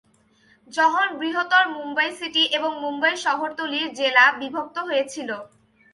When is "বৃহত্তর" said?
1.19-1.63